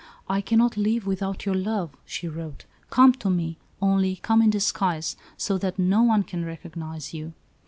[0.27, 2.65] "I cannot live without your love," she wrote.
[2.89, 7.33] "Come to me only, come in disguise, so that no one can recognise you."